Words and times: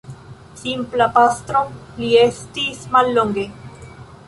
Simpla 0.61 1.07
pastro 1.17 1.61
li 2.01 2.09
estis 2.23 2.83
mallonge. 2.97 3.47